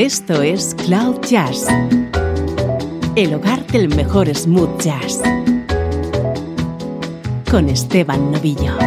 Esto 0.00 0.40
es 0.40 0.74
Cloud 0.86 1.20
Jazz, 1.28 1.66
el 3.16 3.34
hogar 3.34 3.66
del 3.66 3.94
mejor 3.94 4.34
smooth 4.34 4.80
jazz, 4.80 5.20
con 7.50 7.68
Esteban 7.68 8.32
Novillo. 8.32 8.78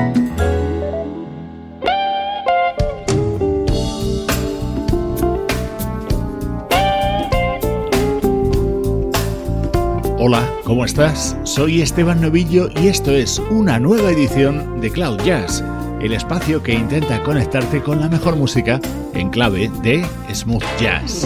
Hola, 10.18 10.50
¿cómo 10.64 10.84
estás? 10.84 11.38
Soy 11.44 11.84
Esteban 11.84 12.22
Novillo 12.22 12.70
y 12.82 12.88
esto 12.88 13.12
es 13.12 13.38
una 13.52 13.78
nueva 13.78 14.10
edición 14.10 14.82
de 14.82 14.90
Cloud 14.90 15.22
Jazz, 15.22 15.64
el 16.04 16.14
espacio 16.14 16.62
que 16.62 16.74
intenta 16.74 17.24
conectarte 17.24 17.82
con 17.82 18.02
la 18.02 18.10
mejor 18.10 18.36
música 18.36 18.80
en 19.14 19.30
clave 19.30 19.72
de 19.82 20.06
smooth 20.34 20.64
jazz. 20.78 21.26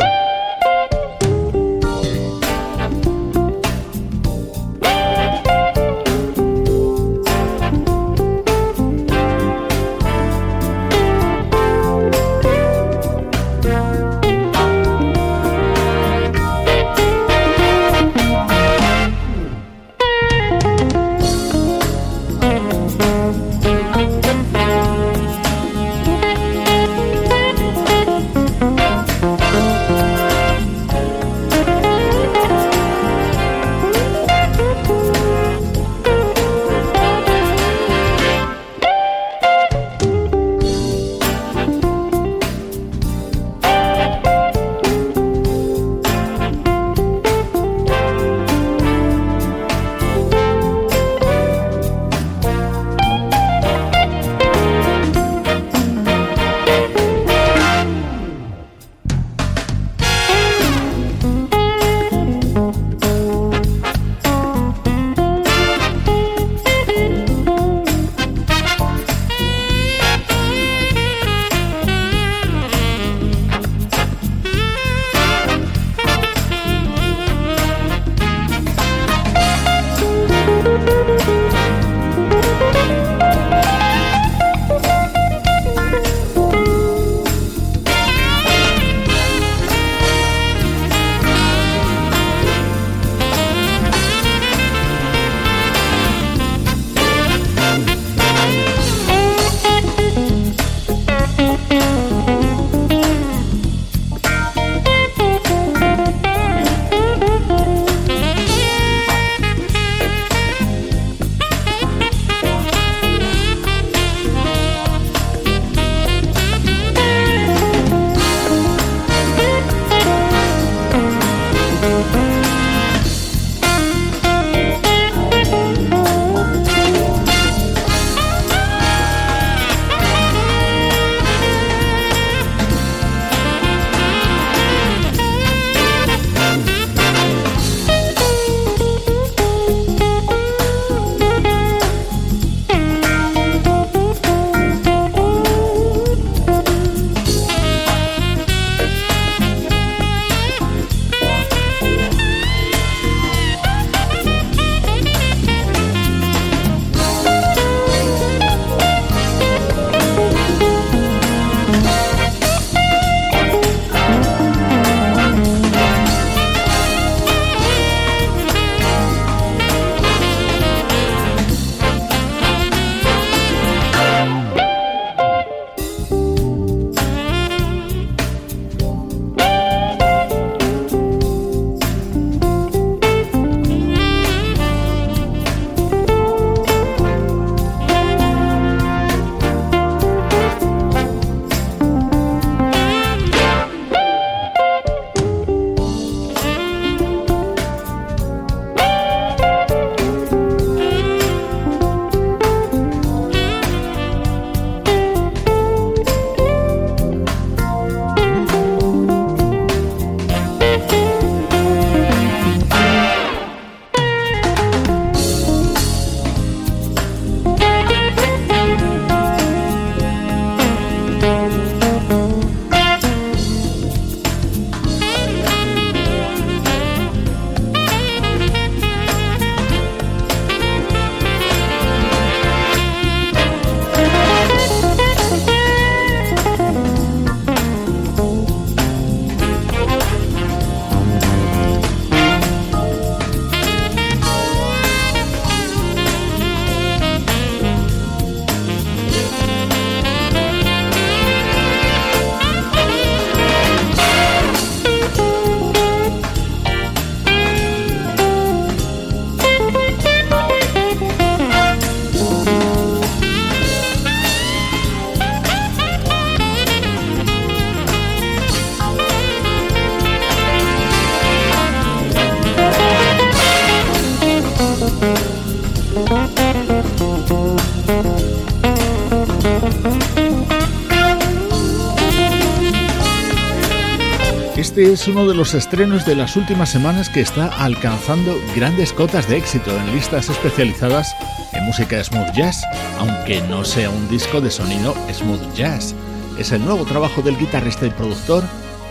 Es 285.07 285.11
uno 285.11 285.25
de 285.25 285.35
los 285.35 285.53
estrenos 285.53 286.05
de 286.05 286.15
las 286.15 286.35
últimas 286.35 286.69
semanas 286.69 287.09
que 287.09 287.21
está 287.21 287.47
alcanzando 287.63 288.35
grandes 288.55 288.91
cotas 288.91 289.27
de 289.29 289.37
éxito 289.37 289.71
en 289.77 289.93
listas 289.93 290.27
especializadas 290.27 291.15
en 291.53 291.63
música 291.65 292.03
smooth 292.03 292.33
jazz, 292.33 292.61
aunque 292.99 293.41
no 293.43 293.63
sea 293.63 293.89
un 293.89 294.09
disco 294.09 294.41
de 294.41 294.51
sonido 294.51 294.93
smooth 295.13 295.53
jazz. 295.53 295.95
Es 296.37 296.51
el 296.51 296.65
nuevo 296.65 296.83
trabajo 296.83 297.21
del 297.21 297.37
guitarrista 297.37 297.85
y 297.85 297.89
productor 297.91 298.43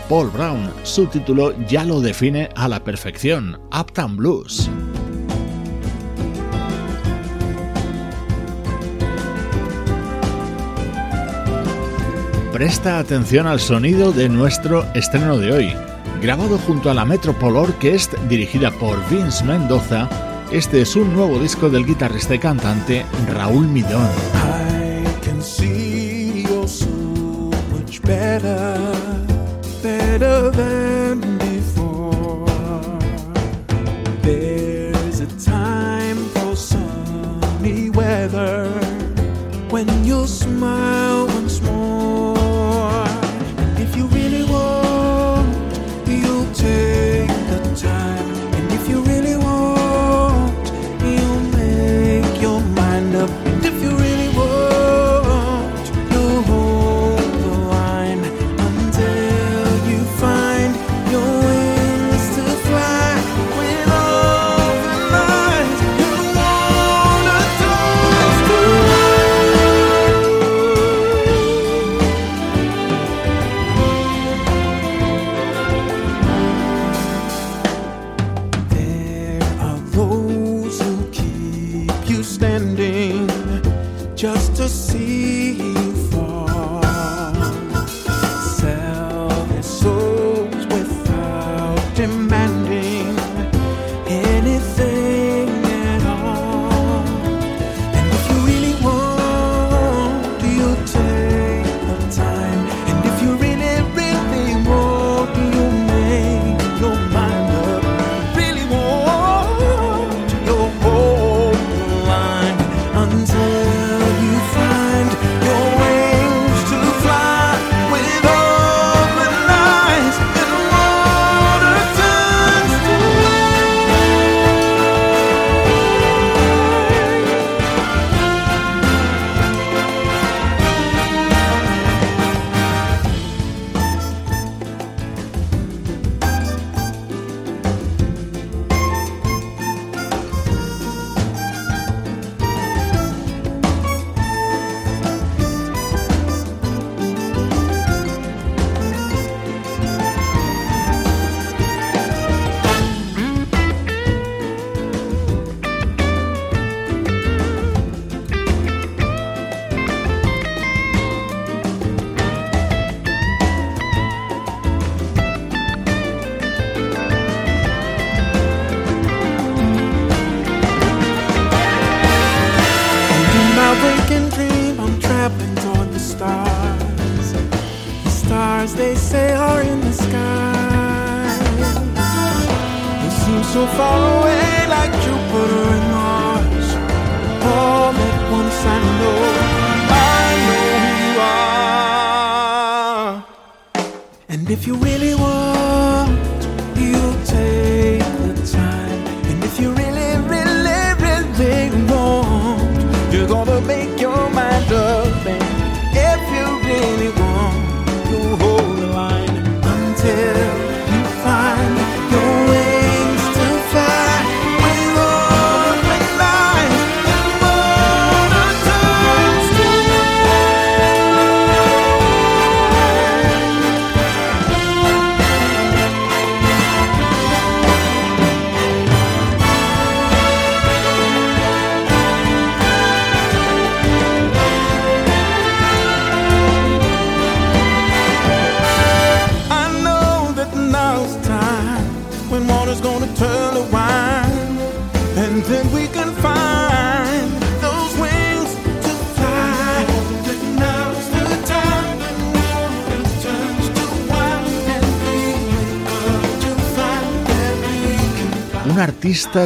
Paul 0.09 0.29
Brown. 0.31 0.71
Su 0.83 1.05
título 1.05 1.53
ya 1.67 1.83
lo 1.83 2.01
define 2.01 2.49
a 2.55 2.67
la 2.67 2.83
perfección, 2.83 3.59
Uptown 3.77 4.17
Blues. 4.17 4.69
Presta 12.53 12.97
atención 12.97 13.45
al 13.45 13.59
sonido 13.59 14.11
de 14.11 14.29
nuestro 14.29 14.83
estreno 14.95 15.37
de 15.37 15.51
hoy. 15.51 15.86
Grabado 16.21 16.57
junto 16.57 16.89
a 16.89 16.93
la 16.95 17.05
Metropole 17.05 17.59
Orchestra, 17.59 18.19
dirigida 18.23 18.71
por 18.71 18.97
Vince 19.07 19.43
Mendoza, 19.43 20.09
este 20.51 20.81
es 20.81 20.95
un 20.95 21.13
nuevo 21.13 21.37
disco 21.39 21.69
del 21.69 21.85
guitarrista 21.85 22.33
y 22.33 22.39
cantante 22.39 23.05
Raúl 23.27 23.67
Midón. 23.67 24.46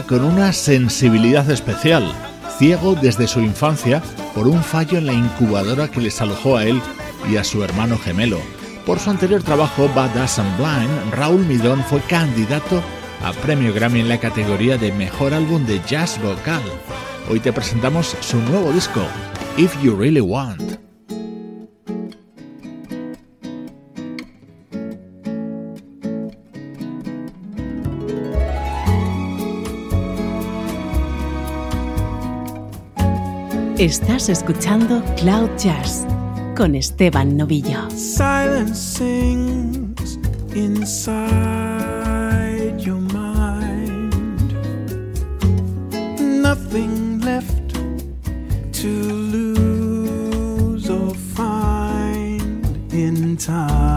Con 0.08 0.24
una 0.24 0.54
sensibilidad 0.54 1.48
especial, 1.52 2.12
ciego 2.58 2.96
desde 2.96 3.28
su 3.28 3.42
infancia 3.42 4.02
por 4.34 4.48
un 4.48 4.64
fallo 4.64 4.98
en 4.98 5.06
la 5.06 5.14
incubadora 5.14 5.88
que 5.88 6.02
les 6.02 6.20
alojó 6.20 6.58
a 6.58 6.66
él 6.66 6.82
y 7.30 7.38
a 7.38 7.44
su 7.44 7.64
hermano 7.64 8.00
gemelo. 8.00 8.40
Por 8.88 8.98
su 8.98 9.12
anterior 9.12 9.44
trabajo 9.44 9.88
Badass 9.96 10.40
and 10.40 10.58
Blind, 10.58 11.14
Raúl 11.14 11.46
Midón 11.46 11.84
fue 11.84 12.02
candidato 12.02 12.82
a 13.24 13.34
premio 13.34 13.72
Grammy 13.72 14.00
en 14.00 14.10
la 14.10 14.20
categoría 14.20 14.80
de 14.80 14.92
Mejor 14.94 15.32
Álbum 15.32 15.64
de 15.68 15.80
Jazz 15.88 16.20
Vocal. 16.20 16.64
Hoy 17.30 17.40
te 17.40 17.54
presentamos 17.54 18.16
su 18.20 18.42
nuevo 18.42 18.72
disco, 18.72 19.02
If 19.58 19.80
You 19.84 19.96
Really 19.96 20.22
Want. 20.22 20.71
Estás 33.82 34.30
escuchando 34.30 35.04
Cloud 35.16 35.50
Jazz 35.58 36.06
con 36.56 36.76
Esteban 36.76 37.36
Novillo. 37.36 37.90
Silence 37.90 38.76
sings 38.76 40.20
inside 40.54 41.20
your 42.80 43.00
mind. 43.12 44.14
Nothing 46.20 47.22
left 47.22 47.74
to 48.74 48.88
lose 48.88 50.88
or 50.88 51.16
find 51.16 52.94
in 52.94 53.36
time. 53.36 53.91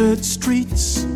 deserted 0.00 0.24
streets. 0.24 1.09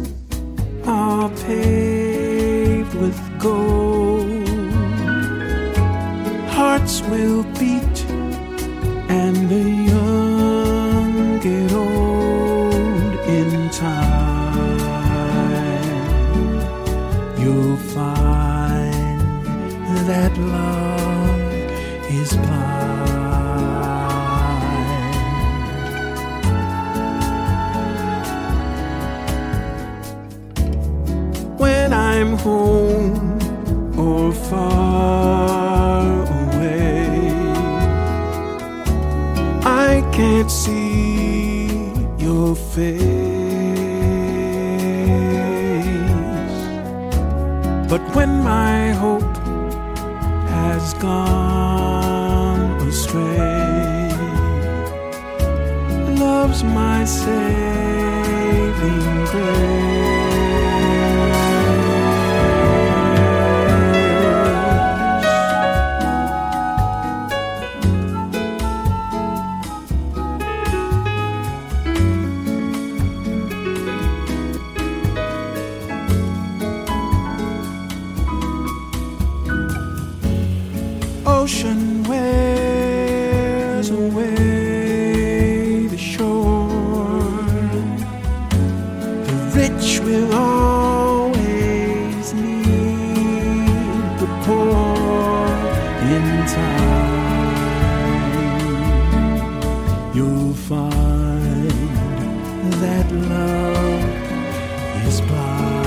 that 102.70 103.10
love 103.12 105.06
is 105.06 105.20
blind. 105.20 105.83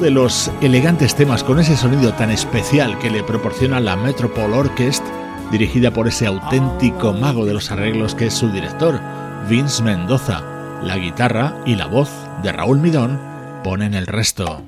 De 0.00 0.10
los 0.10 0.50
elegantes 0.62 1.14
temas 1.14 1.44
con 1.44 1.60
ese 1.60 1.76
sonido 1.76 2.14
tan 2.14 2.30
especial 2.30 2.98
que 2.98 3.10
le 3.10 3.22
proporciona 3.22 3.80
la 3.80 3.96
Metropole 3.96 4.54
Orchestra, 4.54 5.48
dirigida 5.52 5.92
por 5.92 6.08
ese 6.08 6.26
auténtico 6.26 7.12
mago 7.12 7.44
de 7.44 7.52
los 7.52 7.70
arreglos 7.70 8.14
que 8.14 8.26
es 8.26 8.34
su 8.34 8.50
director, 8.50 8.98
Vince 9.48 9.82
Mendoza. 9.82 10.42
La 10.82 10.96
guitarra 10.96 11.54
y 11.66 11.76
la 11.76 11.86
voz 11.86 12.10
de 12.42 12.50
Raúl 12.50 12.78
Midón 12.78 13.20
ponen 13.62 13.94
el 13.94 14.06
resto. 14.06 14.62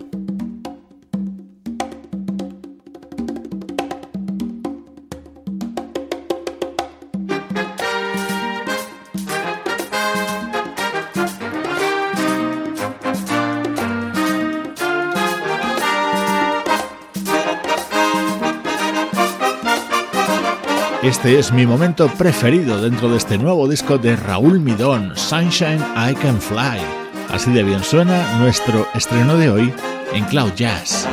Este 21.13 21.39
es 21.39 21.53
mi 21.53 21.67
momento 21.67 22.09
preferido 22.09 22.81
dentro 22.81 23.11
de 23.11 23.19
este 23.19 23.37
nuevo 23.37 23.69
disco 23.69 23.99
de 23.99 24.17
Raúl 24.17 24.59
Midón, 24.61 25.13
Sunshine 25.15 25.85
I 25.95 26.15
Can 26.15 26.41
Fly. 26.41 26.81
Así 27.29 27.53
de 27.53 27.63
bien 27.63 27.85
suena 27.85 28.39
nuestro 28.39 28.89
estreno 28.95 29.37
de 29.37 29.51
hoy 29.51 29.75
en 30.15 30.25
Cloud 30.25 30.55
Jazz. 30.55 31.07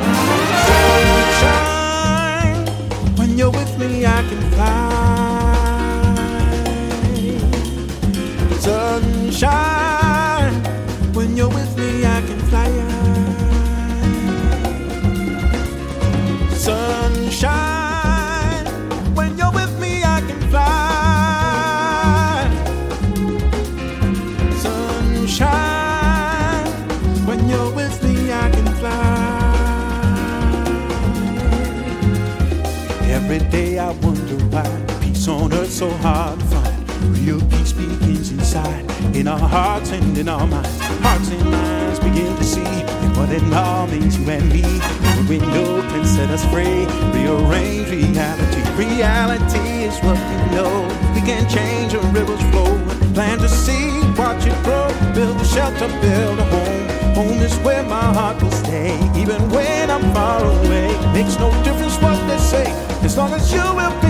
So 35.20 35.88
hard 35.98 36.38
to 36.38 36.46
find. 36.46 37.18
Real 37.18 37.40
peace 37.48 37.72
begins 37.72 38.30
inside, 38.30 38.84
in 39.14 39.28
our 39.28 39.38
hearts 39.38 39.92
and 39.92 40.16
in 40.16 40.28
our 40.28 40.46
minds. 40.46 40.78
Hearts 41.02 41.30
and 41.30 41.50
minds 41.50 42.00
begin 42.00 42.34
to 42.36 42.44
see 42.44 42.72
what 43.16 43.28
it 43.30 43.42
all 43.52 43.86
means, 43.86 44.18
you 44.18 44.28
and 44.30 44.48
me. 44.50 44.62
A 44.62 45.24
window 45.28 45.82
can 45.92 46.04
set 46.06 46.30
us 46.30 46.44
free, 46.46 46.86
rearrange 47.12 47.90
reality. 47.90 48.60
Reality 48.76 49.84
is 49.84 49.96
what 50.00 50.16
we 50.16 50.56
know. 50.56 50.88
We 51.14 51.20
can 51.20 51.48
change 51.48 51.92
a 51.94 52.00
river's 52.16 52.42
flow, 52.50 52.72
plant 53.12 53.42
a 53.42 53.48
seed, 53.48 54.16
watch 54.18 54.46
it 54.46 54.56
grow, 54.64 54.88
build 55.14 55.40
a 55.40 55.44
shelter, 55.44 55.88
build 56.00 56.38
a 56.38 56.44
home. 56.44 57.14
Home 57.14 57.40
is 57.40 57.54
where 57.58 57.82
my 57.84 58.12
heart 58.14 58.42
will 58.42 58.50
stay, 58.52 58.94
even 59.16 59.40
when 59.50 59.90
I'm 59.90 60.12
far 60.14 60.44
away. 60.44 60.88
Makes 61.12 61.38
no 61.38 61.50
difference 61.62 61.96
what 62.00 62.16
they 62.26 62.38
say, 62.38 62.66
as 63.04 63.16
long 63.16 63.32
as 63.34 63.52
you 63.52 63.60
will 63.60 64.00
be 64.00 64.09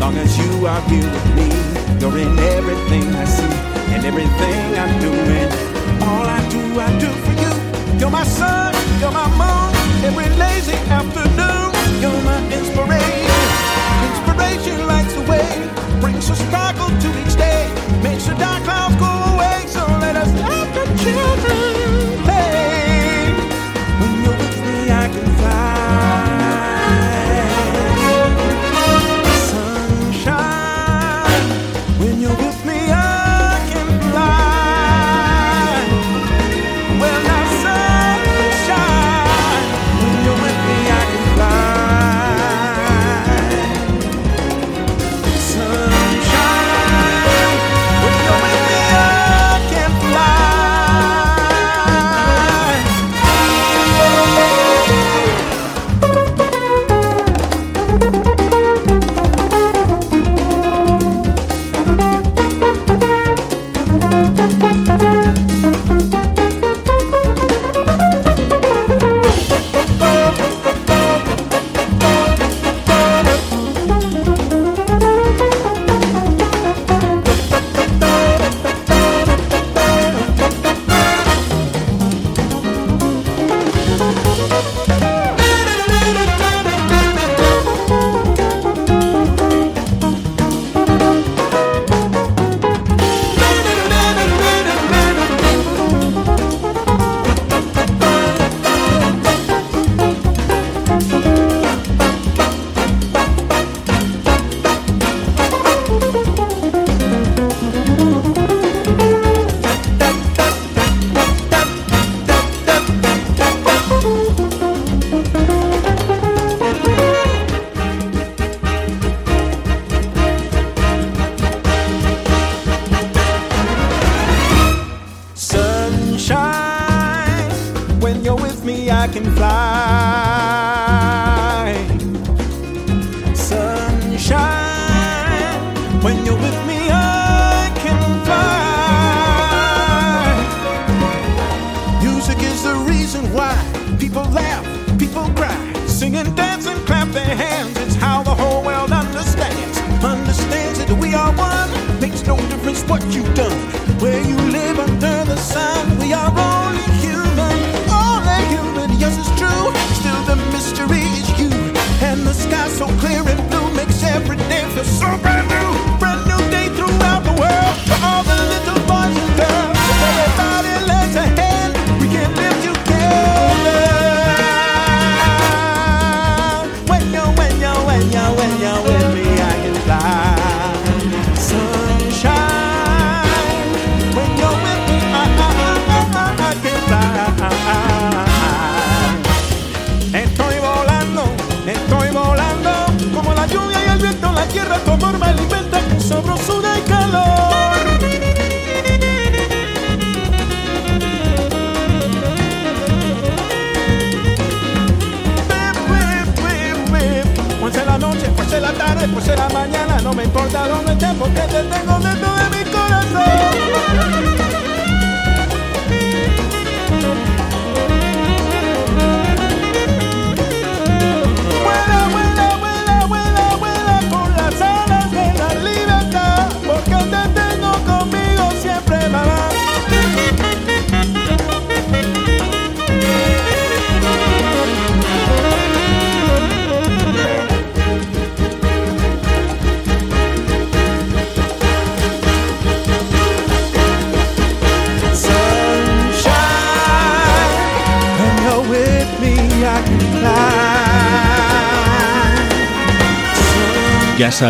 long 0.00 0.16
as 0.16 0.36
you 0.38 0.66
are 0.66 0.80
here 0.88 1.10
with 1.10 1.28
me. 1.34 1.48
You're 2.00 2.18
in 2.18 2.38
everything 2.56 3.04
I 3.14 3.24
see 3.24 3.54
and 3.94 4.04
everything 4.04 4.58
I'm 4.82 4.94
doing. 5.00 5.48
All 6.02 6.26
I 6.26 6.40
do, 6.48 6.60
I 6.80 6.88
do 6.98 7.08
for 7.24 7.34
you. 7.42 7.52
You're 7.98 8.10
my 8.10 8.24
sun, 8.24 8.74
you're 9.00 9.12
my 9.12 9.28
moon, 9.40 9.70
every 10.04 10.28
lazy 10.36 10.76
afternoon. 10.98 11.72
You're 12.02 12.22
my 12.22 12.38
inspiration. 12.52 13.40
Inspiration 14.08 14.86
lights 14.86 15.14
the 15.14 15.22
way, 15.30 15.48
brings 16.00 16.28
a 16.28 16.36
sparkle 16.36 16.88
to 16.88 17.08
each 17.22 17.36
day, 17.36 17.62
makes 18.02 18.26
the 18.26 18.34
dark 18.34 18.62
clouds 18.64 18.96
go 18.96 19.10
away. 19.34 19.64
So 19.66 19.82
let 20.04 20.16
us 20.16 20.32
laugh 20.34 20.68
the 20.74 20.84
children. 21.02 21.85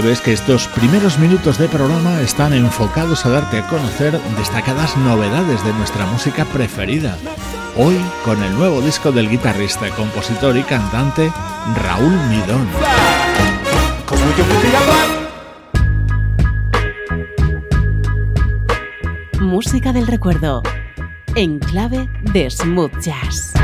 Sabes 0.03 0.21
que 0.21 0.35
estos 0.35 0.69
primeros 0.69 1.19
minutos 1.19 1.57
de 1.57 1.69
programa 1.69 2.21
están 2.21 2.53
enfocados 2.53 3.25
a 3.25 3.31
darte 3.31 3.61
a 3.61 3.67
conocer 3.67 4.13
destacadas 4.37 4.95
novedades 4.99 5.65
de 5.65 5.73
nuestra 5.73 6.05
música 6.05 6.45
preferida. 6.45 7.17
Hoy 7.79 7.97
con 8.23 8.43
el 8.43 8.53
nuevo 8.53 8.83
disco 8.83 9.11
del 9.11 9.31
guitarrista, 9.31 9.89
compositor 9.97 10.55
y 10.59 10.65
cantante 10.65 11.33
Raúl 11.83 12.13
Midón. 12.29 12.69
Música 19.41 19.95
del 19.95 20.07
recuerdo 20.07 20.63
en 21.37 21.59
clave 21.59 22.07
de 22.35 22.51
smooth 22.51 23.01
jazz. 23.01 23.56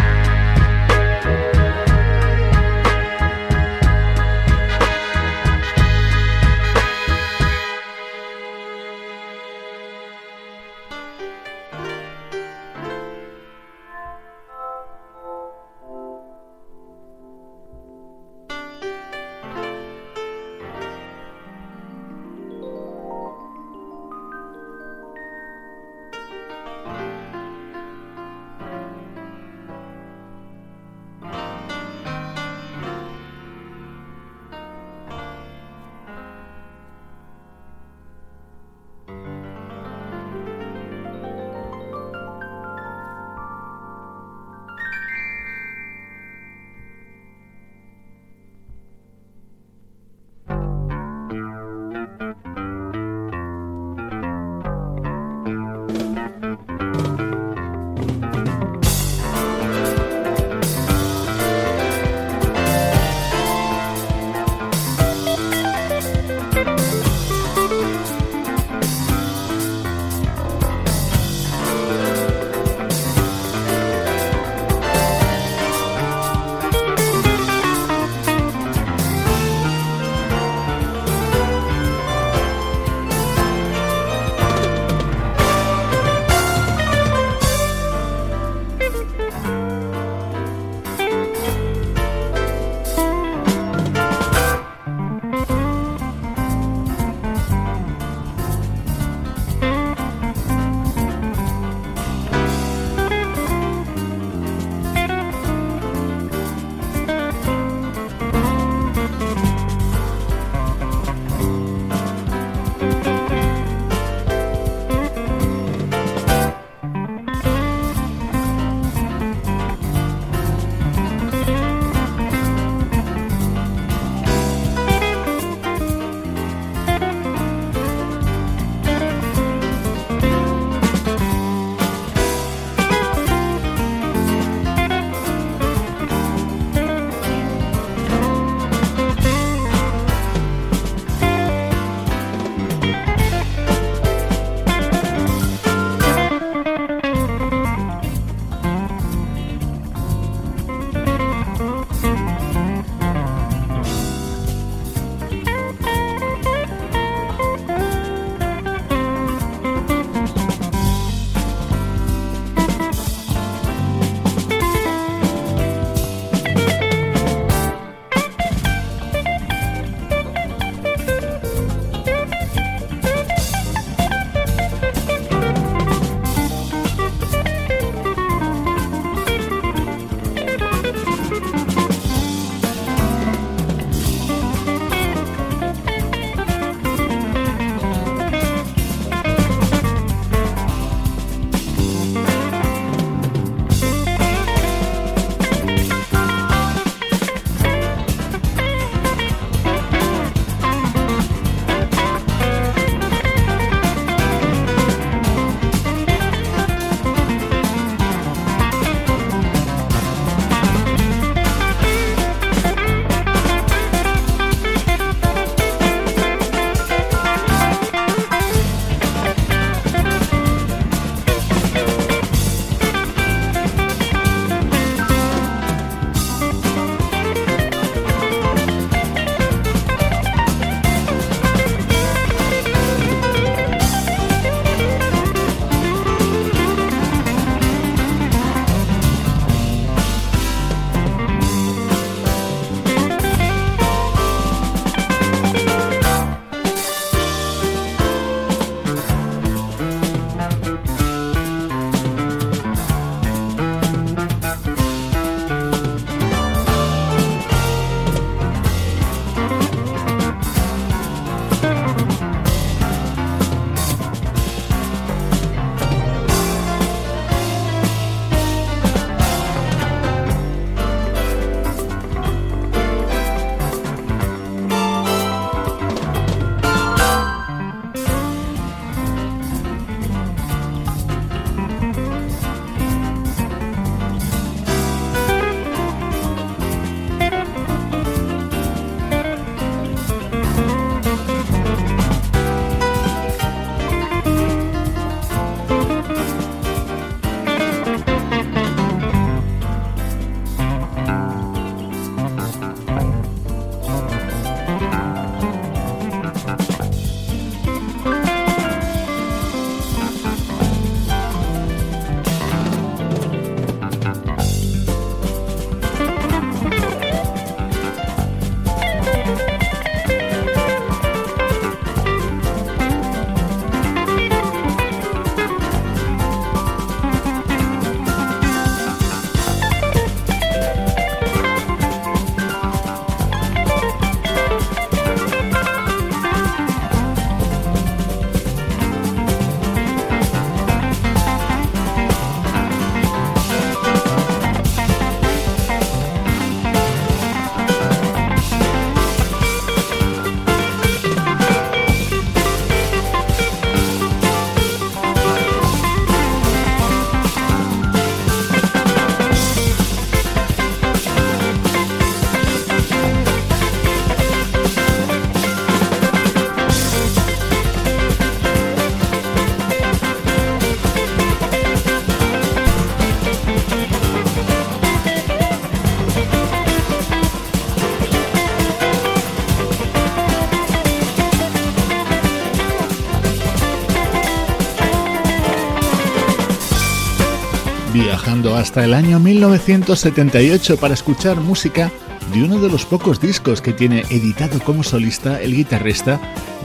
Hasta 388.51 388.85
el 388.85 388.93
año 388.93 389.21
1978 389.21 390.77
para 390.77 390.95
escuchar 390.95 391.37
música 391.41 391.93
de 392.35 392.43
uno 392.43 392.59
de 392.59 392.69
los 392.69 392.85
pocos 392.85 393.21
discos 393.21 393.61
que 393.63 393.73
tiene 393.73 394.01
editado 394.11 394.59
como 394.61 394.83
solista 394.83 395.41
el 395.41 395.55
guitarrista 395.55 396.21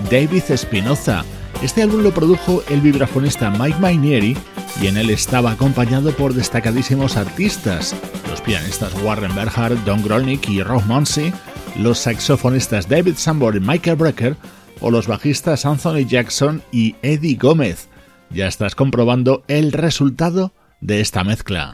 David 0.10 0.44
Espinoza. 0.50 1.24
Este 1.62 1.84
álbum 1.84 2.02
lo 2.02 2.12
produjo 2.12 2.64
el 2.70 2.82
vibrafonista 2.82 3.52
Mike 3.52 3.78
Mainieri 3.80 4.36
y 4.82 4.88
en 4.88 4.98
él 4.98 5.12
estaba 5.12 5.52
acompañado 5.52 6.12
por 6.14 6.34
destacadísimos 6.34 7.16
artistas, 7.16 7.96
los 8.28 8.42
pianistas 8.42 8.94
Warren 9.04 9.36
Berhard, 9.36 9.78
Don 9.86 10.04
Grolnick 10.04 10.50
y 10.50 10.64
Rob 10.64 10.84
Monsey, 10.86 11.32
los 11.78 12.00
saxofonistas 12.00 12.90
David 12.90 13.16
Sambor 13.18 13.56
y 13.56 13.60
Michael 13.60 13.98
Brecker 13.98 14.36
o 14.80 14.90
los 14.90 15.08
bajistas 15.08 15.66
Anthony 15.66 16.08
Jackson 16.08 16.64
y 16.72 16.96
Eddie 17.04 17.36
Gómez. 17.36 17.88
Ya 18.32 18.48
estás 18.48 18.74
comprobando 18.74 19.44
el 19.48 19.72
resultado 19.72 20.52
de 20.82 21.02
esta 21.02 21.24
mezcla. 21.24 21.74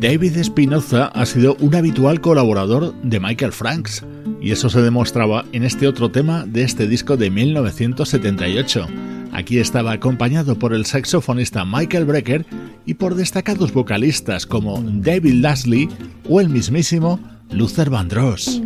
David 0.00 0.36
Espinoza 0.36 1.06
ha 1.06 1.26
sido 1.26 1.56
un 1.60 1.74
habitual 1.74 2.20
colaborador 2.20 2.94
de 3.02 3.18
Michael 3.18 3.52
Franks, 3.52 4.04
y 4.40 4.52
eso 4.52 4.70
se 4.70 4.80
demostraba 4.80 5.44
en 5.52 5.64
este 5.64 5.88
otro 5.88 6.10
tema 6.10 6.46
de 6.46 6.62
este 6.62 6.86
disco 6.86 7.16
de 7.16 7.30
1978. 7.30 8.86
Aquí 9.38 9.60
estaba 9.60 9.92
acompañado 9.92 10.58
por 10.58 10.74
el 10.74 10.84
saxofonista 10.84 11.64
Michael 11.64 12.06
Brecker 12.06 12.44
y 12.86 12.94
por 12.94 13.14
destacados 13.14 13.72
vocalistas 13.72 14.46
como 14.46 14.82
David 14.82 15.34
Lasley 15.34 15.88
o 16.28 16.40
el 16.40 16.48
mismísimo 16.48 17.20
Luther 17.52 17.88
Vandross. 17.88 18.60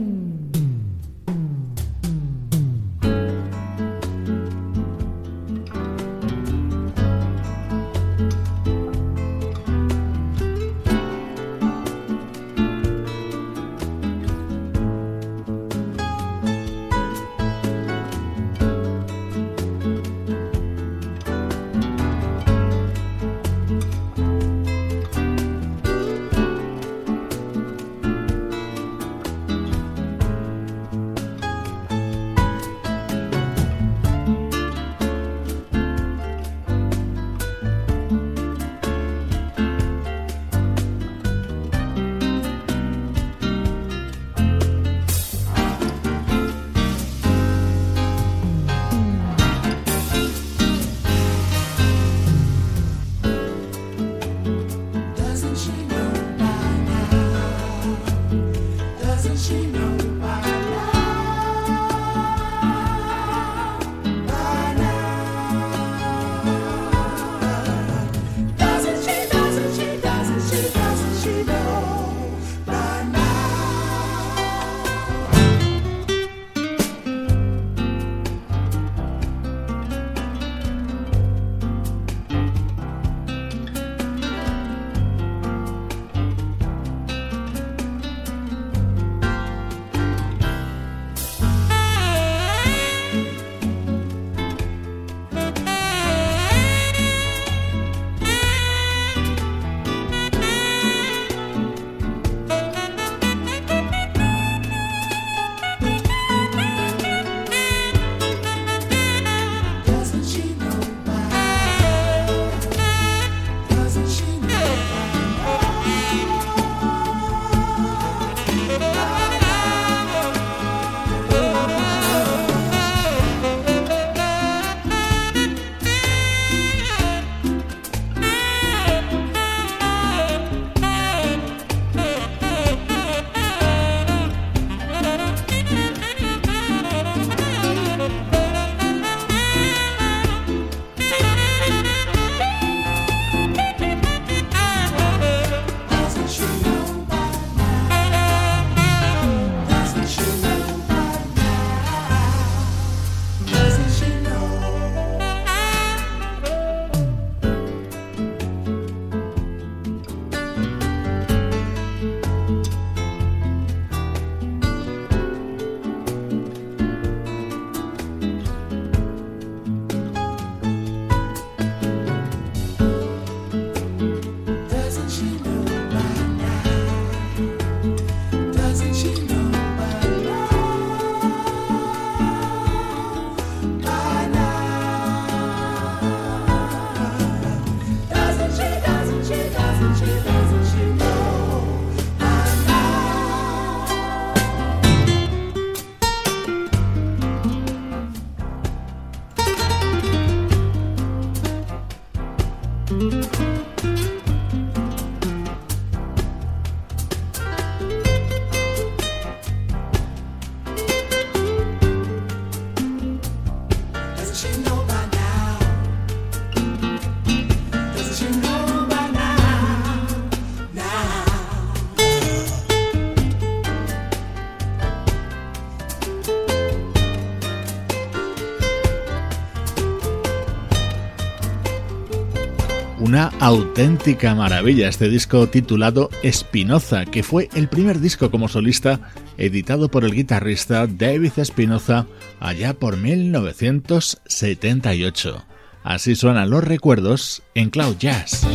Auténtica 233.72 234.34
maravilla 234.34 234.86
este 234.86 235.08
disco 235.08 235.46
titulado 235.46 236.10
Espinoza, 236.22 237.06
que 237.06 237.22
fue 237.22 237.48
el 237.54 237.70
primer 237.70 238.00
disco 238.00 238.30
como 238.30 238.48
solista 238.48 239.00
editado 239.38 239.90
por 239.90 240.04
el 240.04 240.12
guitarrista 240.12 240.86
David 240.86 241.32
Espinoza 241.38 242.06
allá 242.38 242.74
por 242.74 242.98
1978. 242.98 245.46
Así 245.84 246.16
suenan 246.16 246.50
los 246.50 246.62
recuerdos 246.62 247.42
en 247.54 247.70
Cloud 247.70 247.96
Jazz. 247.96 248.46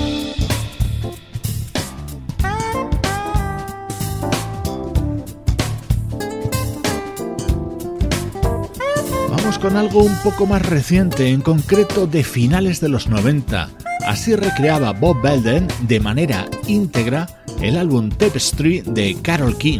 Algo 9.75 10.03
un 10.03 10.15
poco 10.23 10.45
más 10.45 10.65
reciente, 10.65 11.29
en 11.29 11.41
concreto 11.41 12.07
de 12.07 12.23
finales 12.23 12.79
de 12.79 12.89
los 12.89 13.07
90. 13.07 13.69
Así 14.07 14.35
recreaba 14.35 14.93
Bob 14.93 15.21
Belden 15.21 15.67
de 15.81 15.99
manera 15.99 16.45
íntegra 16.67 17.27
el 17.61 17.77
álbum 17.77 18.09
Tapestry 18.09 18.81
de 18.81 19.17
Carol 19.21 19.57
King. 19.57 19.79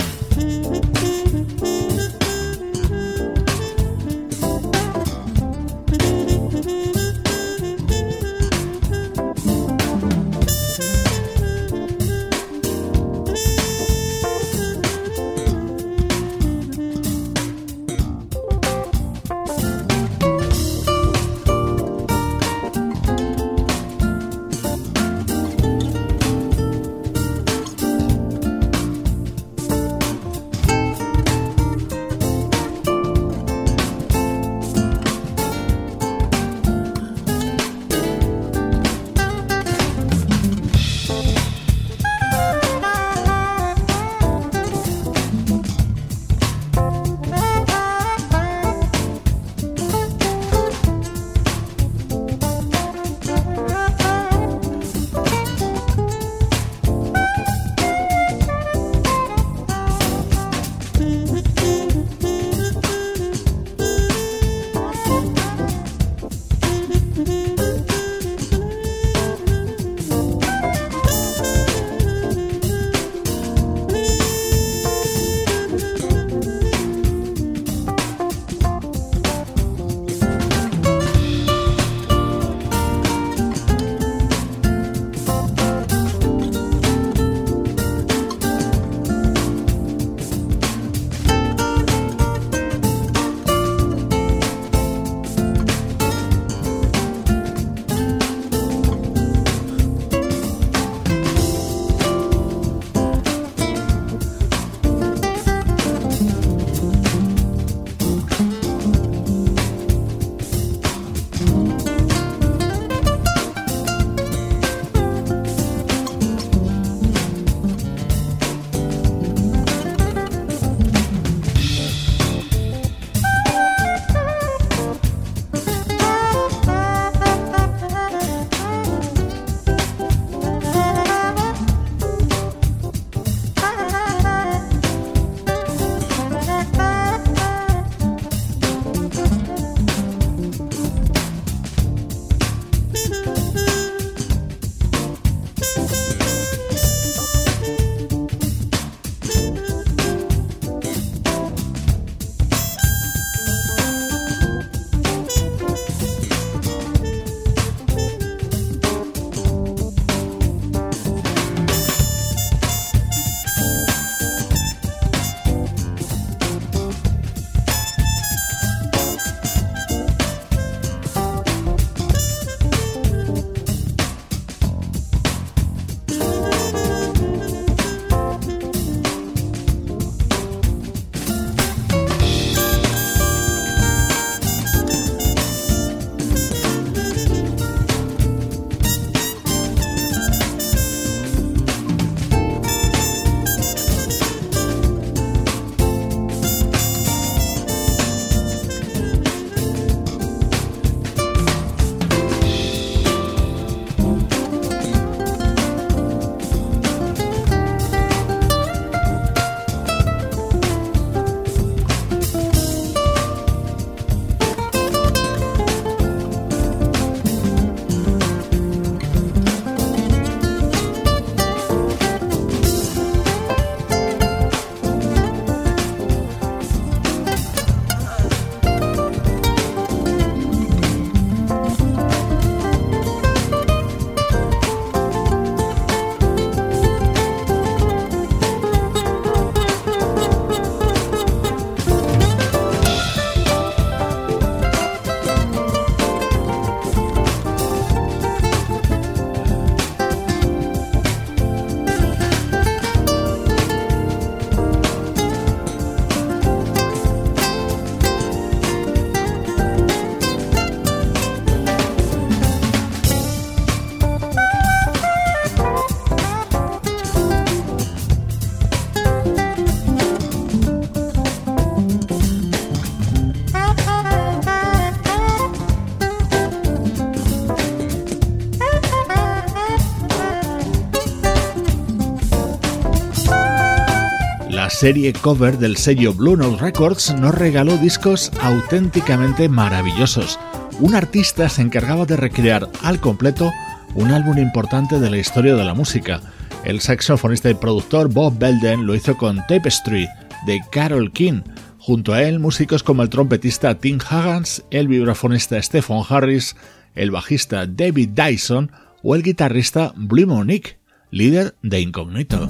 Serie 284.80 285.12
cover 285.12 285.58
del 285.58 285.76
sello 285.76 286.14
Blue 286.14 286.38
Note 286.38 286.62
Records 286.62 287.12
nos 287.16 287.34
regaló 287.34 287.78
discos 287.78 288.32
auténticamente 288.40 289.50
maravillosos. 289.50 290.40
Un 290.80 290.94
artista 290.94 291.50
se 291.50 291.64
encargaba 291.64 292.06
de 292.06 292.16
recrear 292.16 292.70
al 292.84 293.00
completo 293.00 293.52
un 293.96 294.12
álbum 294.12 294.38
importante 294.38 295.00
de 295.00 295.10
la 295.10 295.18
historia 295.18 295.56
de 295.56 295.66
la 295.66 295.74
música. 295.74 296.22
El 296.64 296.80
saxofonista 296.80 297.50
y 297.50 297.56
productor 297.56 298.14
Bob 298.14 298.38
Belden 298.38 298.86
lo 298.86 298.94
hizo 298.94 299.18
con 299.18 299.38
Tapestry 299.48 300.08
de 300.46 300.62
Carol 300.72 301.12
King. 301.12 301.42
Junto 301.80 302.14
a 302.14 302.22
él, 302.22 302.38
músicos 302.38 302.84
como 302.84 303.02
el 303.02 303.10
trompetista 303.10 303.80
Tim 303.80 303.98
Higgins, 303.98 304.64
el 304.70 304.88
vibrafonista 304.88 305.60
Stephen 305.60 306.04
Harris, 306.08 306.56
el 306.94 307.10
bajista 307.10 307.66
David 307.66 308.10
Dyson 308.10 308.72
o 309.02 309.16
el 309.16 309.24
guitarrista 309.24 309.92
Blue 309.96 310.28
Monique, 310.28 310.78
líder 311.10 311.56
de 311.64 311.80
Incognito. 311.82 312.48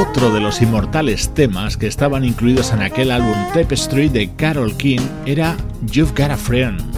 Otro 0.00 0.30
de 0.32 0.40
los 0.40 0.62
inmortales 0.62 1.34
temas 1.34 1.76
que 1.76 1.86
estaban 1.86 2.24
incluidos 2.24 2.72
en 2.72 2.80
aquel 2.80 3.10
álbum 3.10 3.36
Tapestry 3.52 4.08
de 4.08 4.34
Carol 4.34 4.74
King 4.78 5.06
era 5.26 5.58
You've 5.92 6.12
Got 6.16 6.30
a 6.30 6.38
Friend. 6.38 6.89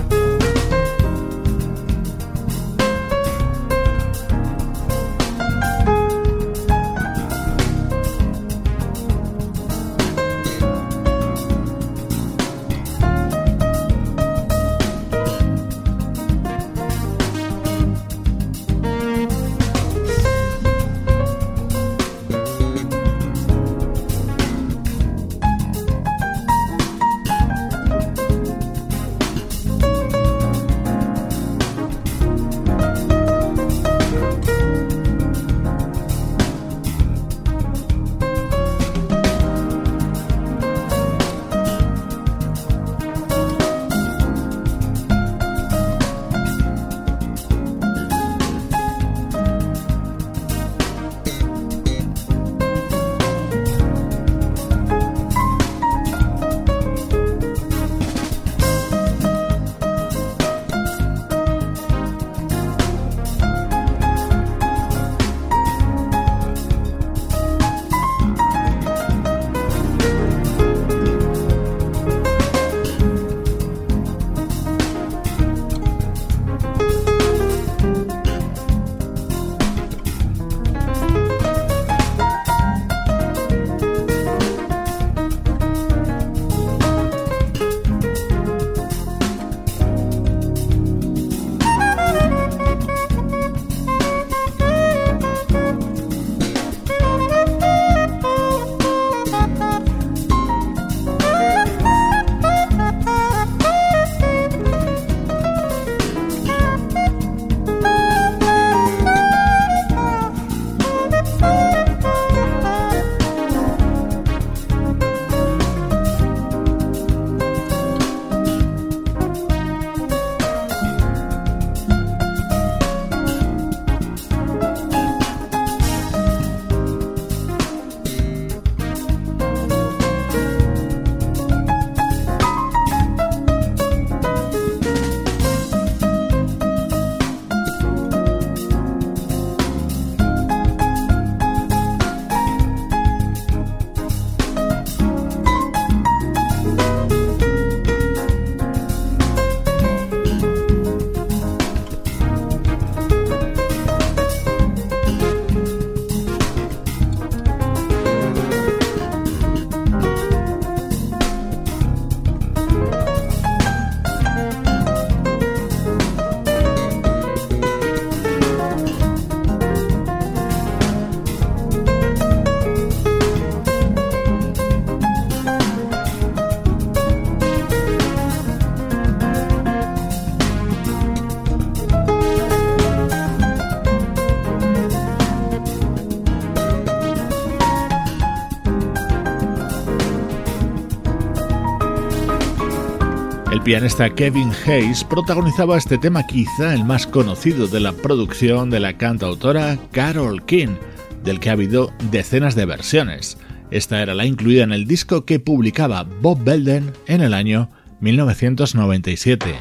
Pianista 193.73 194.15
Kevin 194.15 194.53
Hayes 194.67 195.03
protagonizaba 195.03 195.79
este 195.79 195.97
tema 195.97 196.27
quizá 196.27 196.75
el 196.75 196.85
más 196.85 197.07
conocido 197.07 197.67
de 197.67 197.81
la 197.81 197.93
producción 197.93 198.69
de 198.69 198.81
la 198.81 198.99
cantautora 198.99 199.79
Carol 199.93 200.45
King, 200.45 200.77
del 201.25 201.41
que 201.41 201.49
ha 201.49 201.55
habido 201.55 201.91
decenas 202.11 202.55
de 202.55 202.67
versiones. 202.67 203.39
Esta 203.71 204.03
era 204.03 204.13
la 204.13 204.27
incluida 204.27 204.63
en 204.63 204.73
el 204.73 204.87
disco 204.87 205.25
que 205.25 205.41
publicaba 205.41 206.03
Bob 206.03 206.45
Belden 206.45 206.93
en 207.07 207.23
el 207.23 207.33
año 207.33 207.71
1997. 208.01 209.55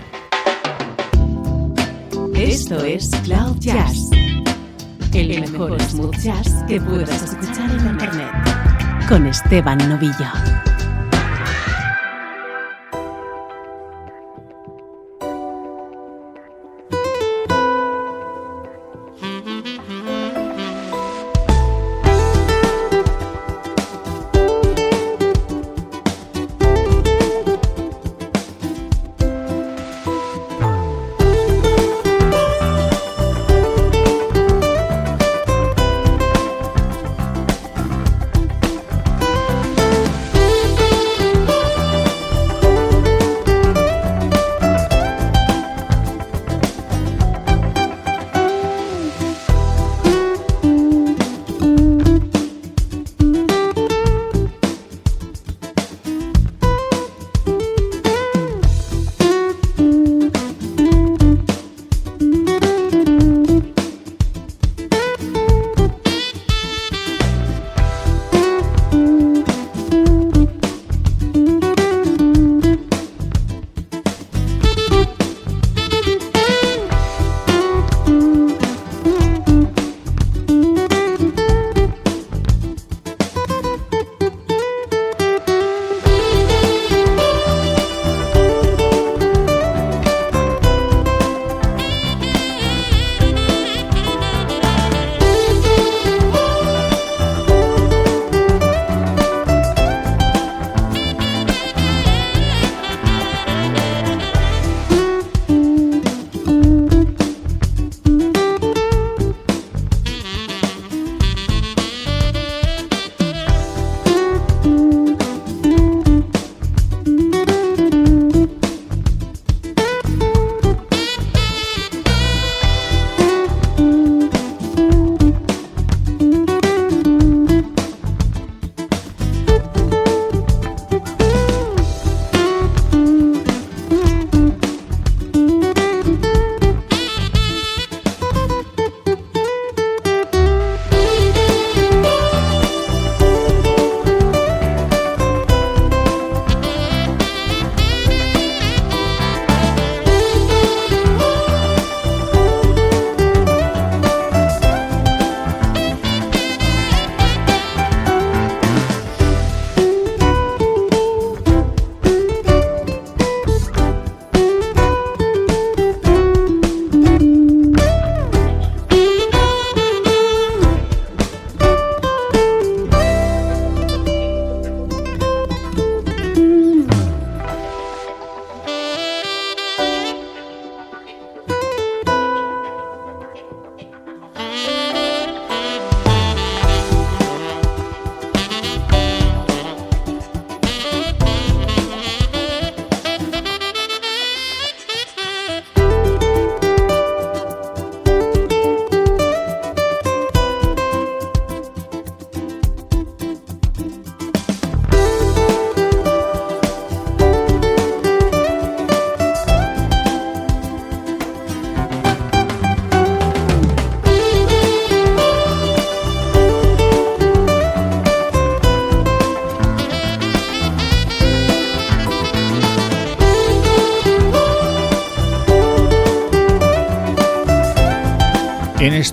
Esto 2.35 2.83
es 2.83 3.11
Cloud 3.23 3.59
Jazz, 3.59 4.09
el 5.13 5.39
mejor 5.39 5.81
smooth 5.83 6.17
jazz 6.17 6.65
que 6.67 6.81
puedas 6.81 7.23
escuchar 7.31 7.71
en 7.79 7.87
Internet, 7.87 9.07
con 9.07 9.25
Esteban 9.25 9.77
Novillo. 9.87 10.60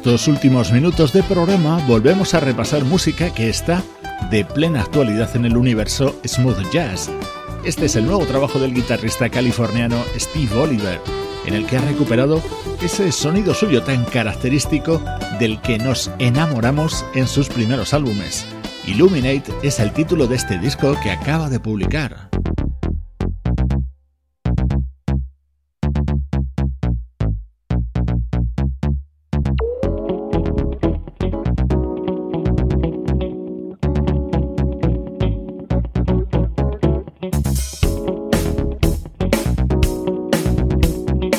Estos 0.09 0.29
últimos 0.29 0.73
minutos 0.73 1.13
de 1.13 1.23
programa 1.23 1.85
volvemos 1.87 2.33
a 2.33 2.41
repasar 2.41 2.83
música 2.83 3.35
que 3.35 3.51
está 3.51 3.83
de 4.31 4.43
plena 4.43 4.81
actualidad 4.81 5.37
en 5.37 5.45
el 5.45 5.55
universo 5.55 6.19
smooth 6.27 6.71
jazz. 6.73 7.11
Este 7.63 7.85
es 7.85 7.97
el 7.97 8.07
nuevo 8.07 8.25
trabajo 8.25 8.59
del 8.59 8.73
guitarrista 8.73 9.29
californiano 9.29 10.03
Steve 10.17 10.59
Oliver, 10.59 10.99
en 11.45 11.53
el 11.53 11.67
que 11.67 11.77
ha 11.77 11.83
recuperado 11.83 12.43
ese 12.81 13.13
sonido 13.13 13.53
suyo 13.53 13.83
tan 13.83 14.07
característico 14.07 15.03
del 15.39 15.61
que 15.61 15.77
nos 15.77 16.11
enamoramos 16.19 17.05
en 17.15 17.29
sus 17.29 17.51
primeros 17.51 17.93
álbumes. 17.93 18.47
Illuminate 18.87 19.53
es 19.63 19.79
el 19.79 19.93
título 19.93 20.27
de 20.27 20.37
este 20.37 20.59
disco 20.59 20.97
que 21.03 21.11
acaba 21.11 21.51
de 21.51 21.61
publicar. 21.61 22.31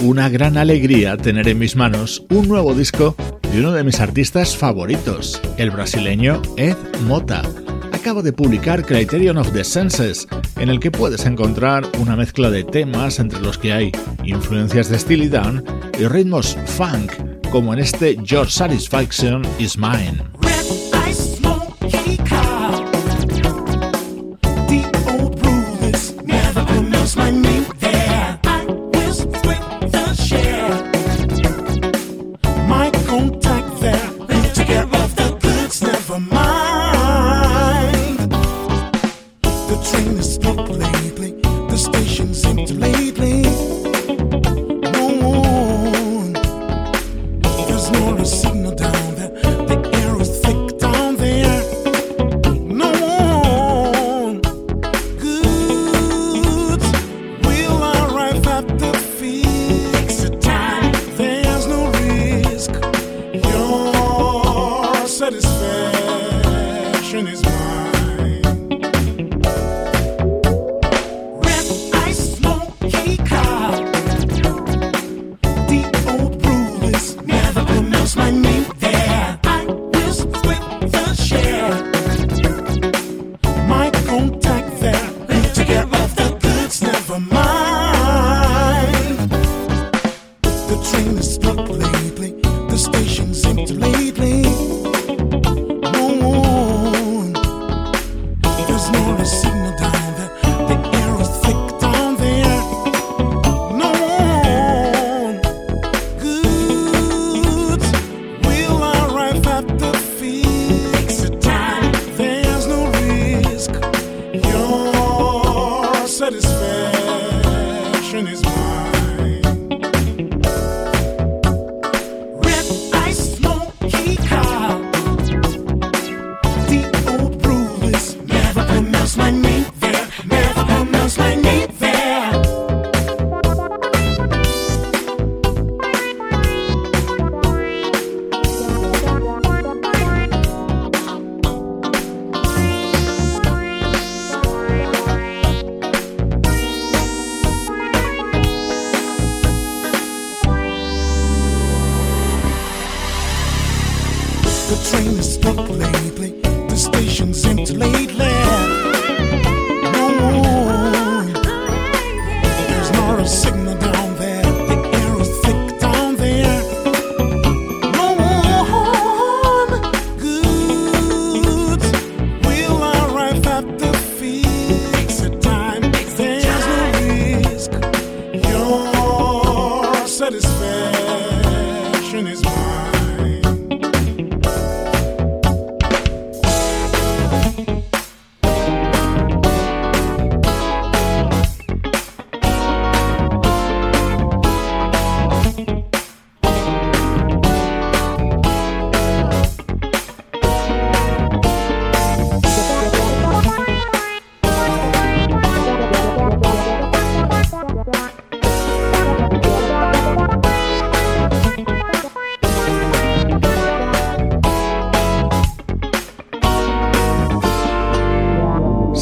Una 0.01 0.29
gran 0.29 0.57
alegría 0.57 1.17
tener 1.17 1.47
en 1.49 1.59
mis 1.59 1.75
manos 1.75 2.25
un 2.29 2.47
nuevo 2.47 2.73
disco 2.73 3.15
de 3.51 3.59
uno 3.59 3.71
de 3.73 3.83
mis 3.83 3.99
artistas 3.99 4.55
favoritos, 4.55 5.41
el 5.57 5.71
brasileño 5.71 6.41
Ed 6.55 6.77
Mota. 7.05 7.41
Acabo 7.91 8.21
de 8.21 8.31
publicar 8.31 8.85
Criterion 8.85 9.37
of 9.37 9.51
the 9.51 9.63
Senses, 9.63 10.27
en 10.57 10.69
el 10.69 10.79
que 10.79 10.91
puedes 10.91 11.25
encontrar 11.25 11.85
una 11.99 12.15
mezcla 12.15 12.49
de 12.49 12.63
temas 12.63 13.19
entre 13.19 13.41
los 13.41 13.57
que 13.57 13.73
hay 13.73 13.91
influencias 14.23 14.89
de 14.89 14.99
Steely 14.99 15.27
Dan 15.27 15.63
y 15.99 16.05
ritmos 16.05 16.57
funk, 16.65 17.11
como 17.51 17.73
en 17.73 17.79
este 17.79 18.17
Your 18.23 18.49
Satisfaction 18.49 19.41
is 19.59 19.77
Mine. 19.77 20.38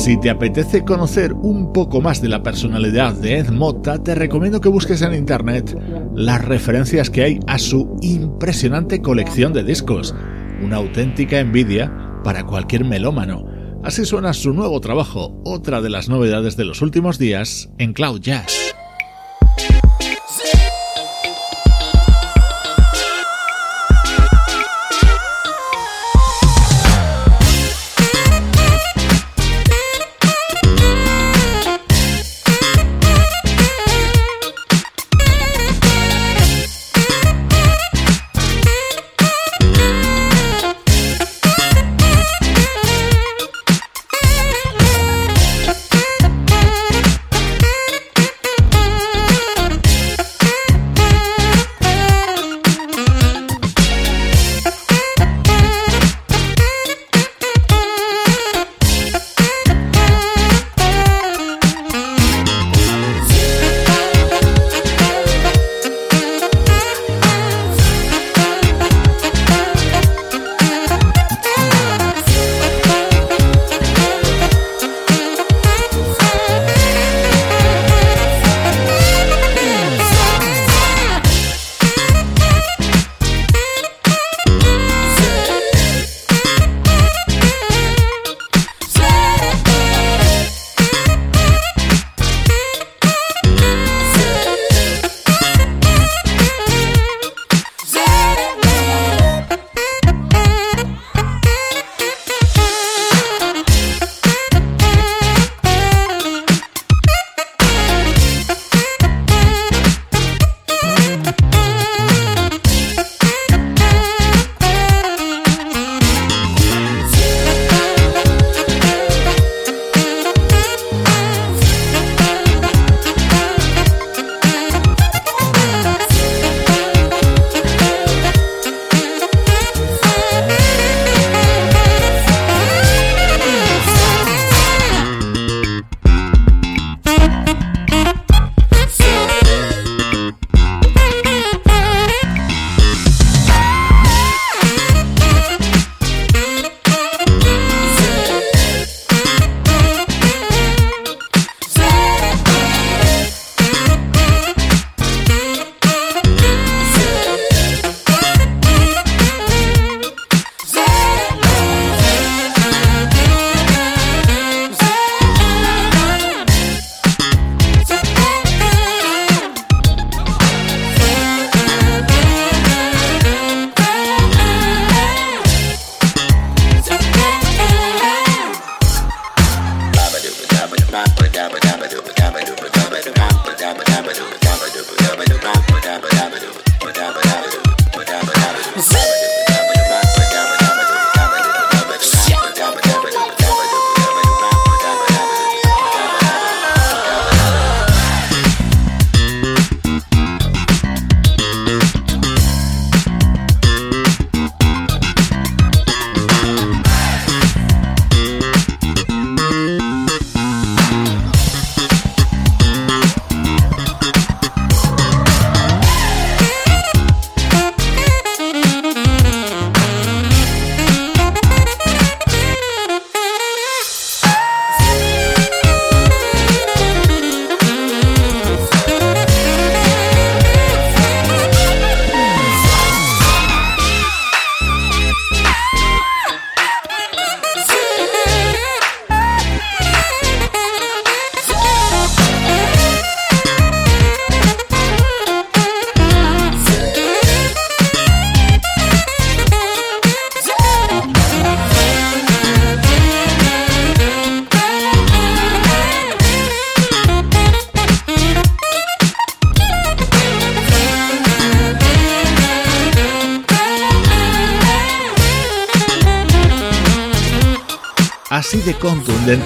Si 0.07 0.15
te 0.15 0.29
apetece 0.29 0.85
conocer 0.85 1.33
un 1.33 1.73
poco 1.73 1.99
más 1.99 2.21
de 2.21 2.29
la 2.29 2.41
personalidad 2.41 3.13
de 3.13 3.39
Ed 3.39 3.49
Motta, 3.49 4.01
te 4.01 4.15
recomiendo 4.15 4.61
que 4.61 4.69
busques 4.69 5.01
en 5.01 5.13
internet 5.13 5.77
las 6.15 6.45
referencias 6.45 7.09
que 7.09 7.23
hay 7.23 7.39
a 7.45 7.59
su 7.59 7.97
impresionante 8.01 9.01
colección 9.01 9.51
de 9.51 9.65
discos, 9.65 10.15
una 10.63 10.77
auténtica 10.77 11.41
envidia 11.41 11.91
para 12.23 12.45
cualquier 12.45 12.85
melómano. 12.85 13.43
Así 13.83 14.05
suena 14.05 14.31
su 14.31 14.53
nuevo 14.53 14.79
trabajo, 14.79 15.41
otra 15.43 15.81
de 15.81 15.89
las 15.89 16.07
novedades 16.07 16.55
de 16.55 16.63
los 16.63 16.81
últimos 16.81 17.19
días 17.19 17.69
en 17.77 17.91
Cloud 17.91 18.21
Jazz. 18.21 18.66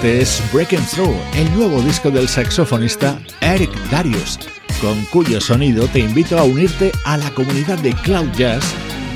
Contundente 0.02 0.20
es 0.20 0.42
Breaking 0.52 0.84
Through, 0.86 1.16
el 1.34 1.52
nuevo 1.54 1.80
disco 1.80 2.10
del 2.10 2.28
saxofonista 2.28 3.20
Eric 3.40 3.70
Darius, 3.90 4.38
con 4.80 5.00
cuyo 5.06 5.40
sonido 5.40 5.86
te 5.88 6.00
invito 6.00 6.38
a 6.38 6.44
unirte 6.44 6.90
a 7.04 7.16
la 7.16 7.30
comunidad 7.30 7.78
de 7.78 7.92
Cloud 7.92 8.30
Jazz 8.36 8.64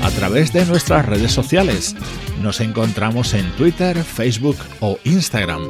a 0.01 0.09
través 0.11 0.53
de 0.53 0.65
nuestras 0.65 1.05
redes 1.05 1.31
sociales. 1.31 1.95
Nos 2.41 2.61
encontramos 2.61 3.33
en 3.33 3.49
Twitter, 3.57 4.01
Facebook 4.03 4.57
o 4.79 4.97
Instagram. 5.03 5.61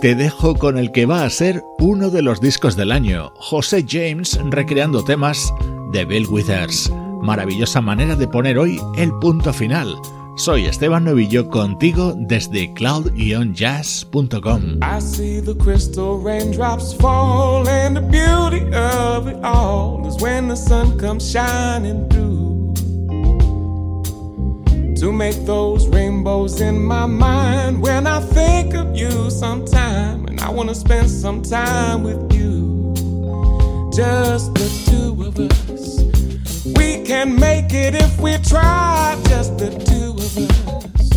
Te 0.00 0.14
dejo 0.14 0.54
con 0.54 0.78
el 0.78 0.92
que 0.92 1.06
va 1.06 1.24
a 1.24 1.30
ser 1.30 1.64
uno 1.78 2.10
de 2.10 2.22
los 2.22 2.40
discos 2.40 2.76
del 2.76 2.92
año, 2.92 3.32
José 3.36 3.84
James 3.88 4.38
recreando 4.44 5.04
temas 5.04 5.52
de 5.92 6.04
Bill 6.04 6.26
Withers. 6.28 6.90
Maravillosa 7.22 7.80
manera 7.80 8.14
de 8.16 8.26
poner 8.28 8.58
hoy 8.58 8.80
el 8.96 9.12
punto 9.20 9.52
final. 9.52 9.96
Soy 10.36 10.66
Esteban 10.66 11.04
Novillo 11.04 11.48
contigo 11.48 12.14
desde 12.16 12.72
cloud-jazz.com. 12.74 14.62
I 14.82 15.00
see 15.00 15.40
the 15.40 15.54
crystal 15.56 16.20
raindrops 16.22 16.94
fall 16.94 17.66
and 17.68 17.96
the 17.96 18.02
beauty 18.02 18.62
of 18.72 19.26
it 19.26 19.36
all 19.42 20.06
is 20.06 20.16
when 20.22 20.46
the 20.46 20.54
sun 20.54 20.96
comes 20.96 21.28
shining 21.28 22.08
through 22.08 22.38
to 25.00 25.12
make 25.12 25.44
those 25.44 25.86
rainbows 25.88 26.60
in 26.60 26.82
my 26.84 27.06
mind 27.06 27.82
when 27.82 28.06
I 28.06 28.20
think 28.20 28.74
of 28.74 28.96
you 28.96 29.30
sometime 29.30 30.26
and 30.26 30.40
I 30.40 30.50
want 30.50 30.68
to 30.68 30.74
spend 30.74 31.10
some 31.10 31.42
time 31.42 32.02
with 32.02 32.32
you 32.32 32.94
just 33.92 34.54
the 34.54 34.68
two 34.86 35.22
of 35.24 35.38
us 35.38 35.77
can 37.08 37.34
make 37.40 37.72
it 37.72 37.94
if 37.94 38.20
we 38.20 38.36
try, 38.36 39.18
just 39.30 39.56
the 39.56 39.70
two 39.70 40.10
of 40.26 40.36
us. 40.44 41.08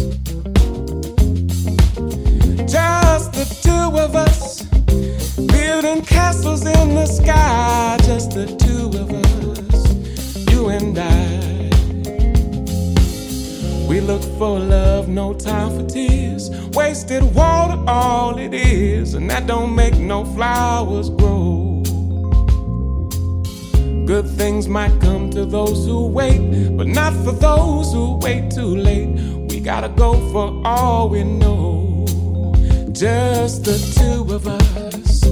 Just 2.71 3.33
the 3.33 3.45
two 3.61 3.99
of 3.99 4.15
us. 4.15 4.61
Building 5.47 6.01
castles 6.01 6.65
in 6.65 6.95
the 6.95 7.05
sky, 7.05 7.97
just 8.03 8.31
the 8.31 8.45
two 8.45 8.87
of 9.01 9.11
us. 9.11 10.53
You 10.53 10.69
and 10.69 10.97
I. 10.97 11.41
We 13.89 13.99
look 13.99 14.23
for 14.39 14.61
love, 14.61 15.09
no 15.09 15.33
time 15.33 15.77
for 15.77 15.85
tears. 15.85 16.49
Wasted 16.69 17.35
water, 17.35 17.83
all 17.85 18.37
it 18.37 18.53
is, 18.53 19.13
and 19.13 19.29
that 19.29 19.45
don't 19.45 19.75
make 19.75 19.97
no 19.97 20.23
flowers 20.23 21.09
grow. 21.09 21.40
Good 24.11 24.27
things 24.31 24.67
might 24.67 24.99
come 24.99 25.29
to 25.29 25.45
those 25.45 25.85
who 25.85 26.05
wait, 26.05 26.75
but 26.75 26.85
not 26.85 27.13
for 27.23 27.31
those 27.31 27.93
who 27.93 28.17
wait 28.17 28.51
too 28.51 28.75
late. 28.75 29.07
We 29.49 29.61
gotta 29.61 29.87
go 29.87 30.15
for 30.33 30.61
all 30.65 31.07
we 31.07 31.23
know. 31.23 32.05
Just 32.91 33.63
the 33.63 33.77
two 33.95 34.35
of 34.35 34.47
us. 34.47 35.23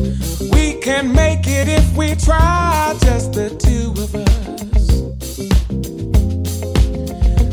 We 0.54 0.80
can 0.80 1.12
make 1.14 1.46
it 1.46 1.68
if 1.68 1.94
we 1.98 2.16
try, 2.16 2.96
just 3.02 3.34
the 3.34 3.50
two 3.50 3.92
of 4.02 4.16
us. 4.16 4.88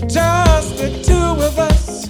Just 0.06 0.78
the 0.78 0.90
two 1.02 1.28
of 1.48 1.58
us. 1.58 2.06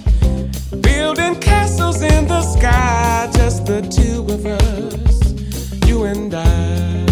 Building 0.83 1.37
castles 1.41 2.03
in 2.03 2.29
the 2.29 2.43
sky, 2.43 3.31
just 3.33 3.65
the 3.65 3.81
two 3.81 4.27
of 4.31 4.45
us. 4.45 5.89
You 5.89 6.05
and 6.05 6.35
I. 6.35 7.06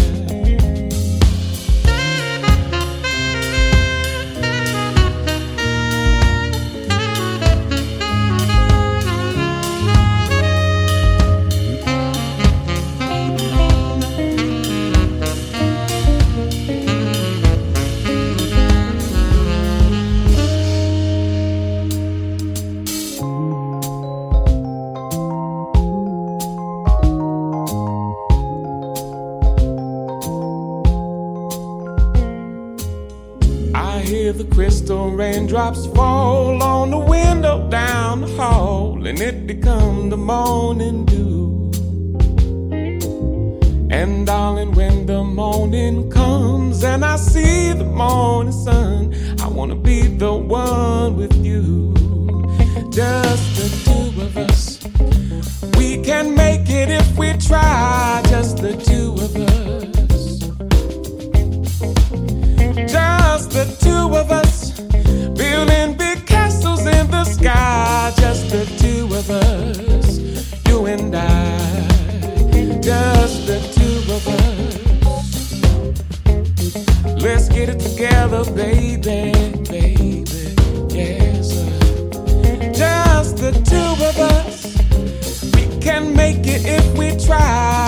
raindrops 35.75 35.97
fall 35.97 36.63
on 36.63 36.91
the 36.91 36.97
window 36.97 37.69
down 37.69 38.21
the 38.21 38.27
hall, 38.27 39.05
and 39.05 39.19
it 39.19 39.47
become 39.47 40.09
the 40.09 40.17
morning 40.17 41.05
dew. 41.05 41.71
And 43.91 44.25
darling, 44.25 44.73
when 44.73 45.05
the 45.05 45.23
morning 45.23 46.09
comes 46.09 46.83
and 46.83 47.05
I 47.05 47.15
see 47.17 47.71
the 47.73 47.85
morning 47.85 48.51
sun, 48.51 49.13
I 49.41 49.47
wanna 49.47 49.75
be 49.75 50.01
the 50.01 50.33
one 50.33 51.15
with 51.17 51.35
you. 51.45 51.93
Just 52.91 53.45
the 53.57 53.67
two 53.85 54.21
of 54.21 54.37
us. 54.37 54.79
We 55.77 56.01
can 56.01 56.35
make 56.35 56.69
it 56.69 56.89
if 56.89 57.17
we 57.17 57.33
try, 57.33 58.21
just 58.29 58.57
the 58.57 58.73
two 58.73 59.13
of 59.25 59.35
us. 59.35 59.85
Just 62.91 63.51
the 63.51 63.65
two 63.83 64.15
of 64.15 64.31
us 64.31 64.44
of 69.29 69.31
us, 69.31 70.19
you 70.67 70.85
and 70.85 71.15
I, 71.15 71.57
just 72.81 73.47
the 73.47 73.59
two 73.73 73.97
of 74.13 74.27
us. 74.27 74.75
Let's 77.23 77.49
get 77.49 77.69
it 77.69 77.79
together, 77.79 78.43
baby, 78.51 79.31
baby, 79.69 80.25
yes. 80.89 81.53
Just 82.77 83.37
the 83.37 83.51
two 83.71 84.05
of 84.05 84.19
us, 84.19 84.75
we 85.55 85.79
can 85.79 86.15
make 86.15 86.45
it 86.45 86.65
if 86.65 86.97
we 86.97 87.17
try. 87.25 87.84